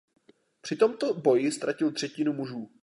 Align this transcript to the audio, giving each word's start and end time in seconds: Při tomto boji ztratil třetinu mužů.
Při 0.61 0.75
tomto 0.75 1.13
boji 1.13 1.51
ztratil 1.51 1.91
třetinu 1.91 2.33
mužů. 2.33 2.71